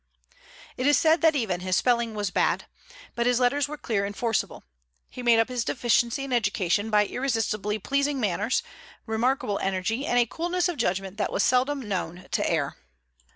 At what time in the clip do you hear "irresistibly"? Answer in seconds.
7.05-7.77